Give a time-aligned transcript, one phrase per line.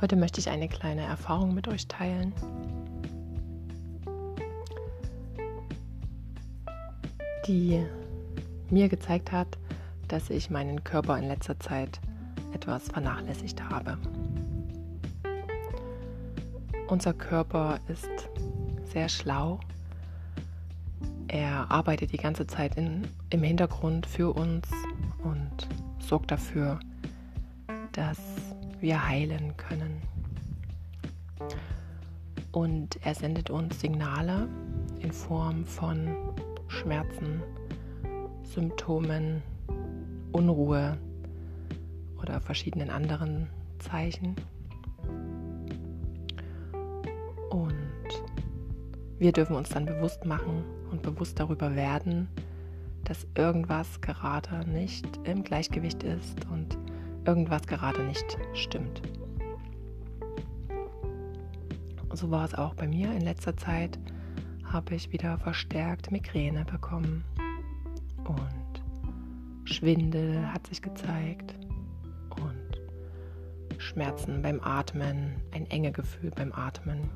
[0.00, 2.32] Heute möchte ich eine kleine Erfahrung mit euch teilen.
[7.46, 7.84] die
[8.68, 9.58] mir gezeigt hat,
[10.06, 12.00] dass ich meinen Körper in letzter Zeit
[12.52, 13.98] etwas vernachlässigt habe.
[16.86, 18.28] Unser Körper ist
[18.92, 19.58] sehr schlau.
[21.26, 24.68] Er arbeitet die ganze Zeit in, im Hintergrund für uns
[25.24, 26.78] und sorgt dafür,
[27.92, 28.18] dass
[28.80, 30.02] wir heilen können.
[32.52, 34.48] Und er sendet uns Signale
[35.00, 36.08] in Form von
[36.68, 37.42] Schmerzen,
[38.42, 39.42] Symptomen,
[40.32, 40.98] Unruhe
[42.20, 43.48] oder verschiedenen anderen
[43.78, 44.34] Zeichen.
[47.50, 47.74] Und
[49.18, 52.28] wir dürfen uns dann bewusst machen und bewusst darüber werden,
[53.04, 56.76] dass irgendwas gerade nicht im Gleichgewicht ist und
[57.24, 59.02] irgendwas gerade nicht stimmt.
[62.12, 63.98] So war es auch bei mir in letzter Zeit,
[64.64, 67.24] habe ich wieder verstärkt Migräne bekommen
[68.24, 68.82] und
[69.64, 71.54] Schwindel hat sich gezeigt
[72.30, 77.08] und Schmerzen beim Atmen, ein enge Gefühl beim Atmen.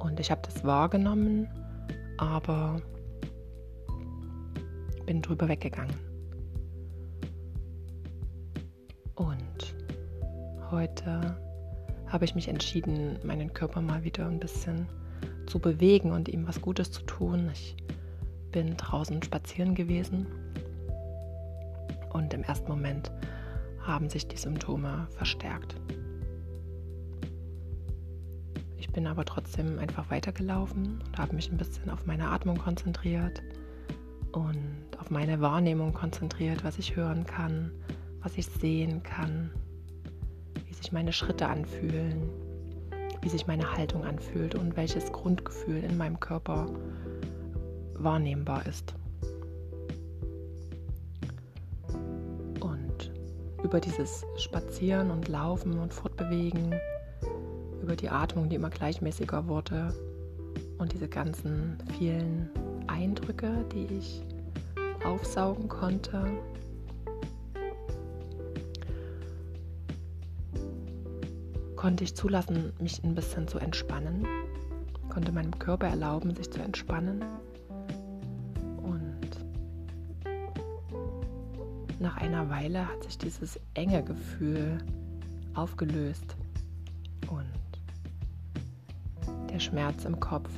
[0.00, 1.48] Und ich habe das wahrgenommen,
[2.18, 2.82] aber
[5.06, 6.11] bin drüber weggegangen.
[10.72, 11.36] Heute
[12.08, 14.88] habe ich mich entschieden, meinen Körper mal wieder ein bisschen
[15.46, 17.50] zu bewegen und ihm was Gutes zu tun.
[17.52, 17.76] Ich
[18.50, 20.26] bin draußen spazieren gewesen
[22.12, 23.12] und im ersten Moment
[23.80, 25.76] haben sich die Symptome verstärkt.
[28.78, 33.42] Ich bin aber trotzdem einfach weitergelaufen und habe mich ein bisschen auf meine Atmung konzentriert
[34.32, 37.72] und auf meine Wahrnehmung konzentriert, was ich hören kann,
[38.22, 39.50] was ich sehen kann,
[40.82, 42.28] sich meine Schritte anfühlen,
[43.20, 46.66] wie sich meine Haltung anfühlt und welches Grundgefühl in meinem Körper
[47.94, 48.94] wahrnehmbar ist.
[52.60, 53.12] Und
[53.62, 56.74] über dieses Spazieren und Laufen und Fortbewegen,
[57.80, 59.94] über die Atmung, die immer gleichmäßiger wurde
[60.78, 62.50] und diese ganzen vielen
[62.88, 64.24] Eindrücke, die ich
[65.04, 66.24] aufsaugen konnte,
[71.82, 74.24] konnte ich zulassen, mich ein bisschen zu entspannen,
[75.08, 77.24] konnte meinem Körper erlauben, sich zu entspannen.
[78.84, 79.18] Und
[81.98, 84.78] nach einer Weile hat sich dieses enge Gefühl
[85.54, 86.36] aufgelöst
[87.28, 87.50] und
[89.50, 90.50] der Schmerz im Kopf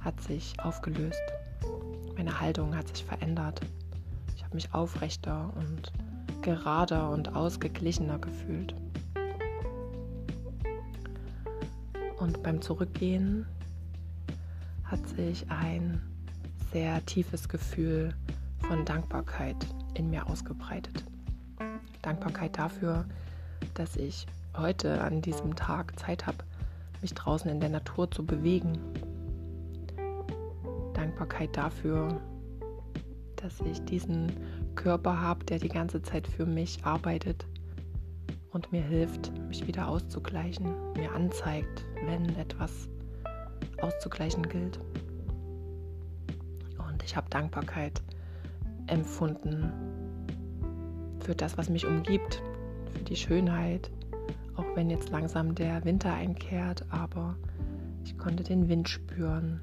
[0.00, 1.20] hat sich aufgelöst.
[2.16, 3.60] Meine Haltung hat sich verändert.
[4.34, 5.92] Ich habe mich aufrechter und
[6.42, 8.74] gerader und ausgeglichener gefühlt.
[12.18, 13.46] Und beim Zurückgehen
[14.84, 16.00] hat sich ein
[16.72, 18.14] sehr tiefes Gefühl
[18.68, 19.56] von Dankbarkeit
[19.94, 21.04] in mir ausgebreitet.
[22.02, 23.04] Dankbarkeit dafür,
[23.74, 26.38] dass ich heute an diesem Tag Zeit habe,
[27.00, 28.78] mich draußen in der Natur zu bewegen.
[30.94, 32.20] Dankbarkeit dafür,
[33.42, 34.32] dass ich diesen
[34.74, 37.46] Körper habe, der die ganze Zeit für mich arbeitet
[38.52, 42.88] und mir hilft, mich wieder auszugleichen, mir anzeigt, wenn etwas
[43.80, 44.78] auszugleichen gilt.
[46.78, 48.02] Und ich habe Dankbarkeit
[48.86, 49.72] empfunden
[51.20, 52.42] für das, was mich umgibt,
[52.92, 53.90] für die Schönheit,
[54.56, 57.36] auch wenn jetzt langsam der Winter einkehrt, aber
[58.04, 59.60] ich konnte den Wind spüren.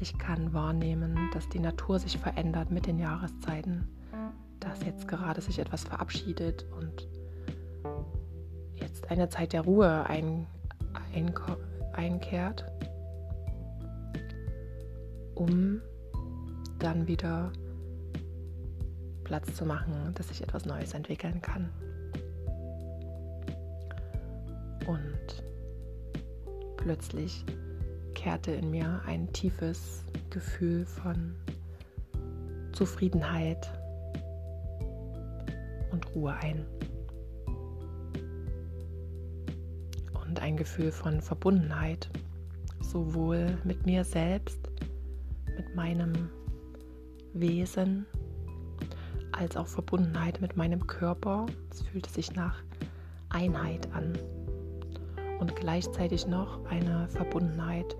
[0.00, 3.88] Ich kann wahrnehmen, dass die Natur sich verändert mit den Jahreszeiten,
[4.60, 7.08] dass jetzt gerade sich etwas verabschiedet und
[8.74, 10.46] jetzt eine Zeit der Ruhe ein,
[11.14, 11.32] ein,
[11.92, 12.64] einkehrt,
[15.34, 15.80] um
[16.78, 17.52] dann wieder
[19.24, 21.70] Platz zu machen, dass sich etwas Neues entwickeln kann.
[24.86, 25.42] Und
[26.76, 27.44] plötzlich
[28.24, 31.34] kehrte in mir ein tiefes Gefühl von
[32.72, 33.70] Zufriedenheit
[35.92, 36.64] und Ruhe ein.
[40.26, 42.08] Und ein Gefühl von Verbundenheit,
[42.80, 44.70] sowohl mit mir selbst,
[45.58, 46.14] mit meinem
[47.34, 48.06] Wesen,
[49.32, 51.44] als auch Verbundenheit mit meinem Körper.
[51.70, 52.62] Es fühlte sich nach
[53.28, 54.18] Einheit an
[55.40, 57.96] und gleichzeitig noch eine Verbundenheit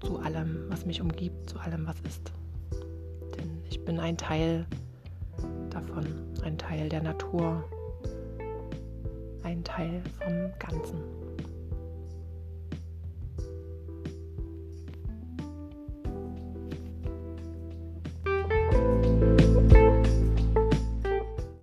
[0.00, 2.32] zu allem, was mich umgibt, zu allem, was ist.
[3.36, 4.66] Denn ich bin ein Teil
[5.70, 6.06] davon,
[6.42, 7.64] ein Teil der Natur,
[9.42, 11.27] ein Teil vom Ganzen.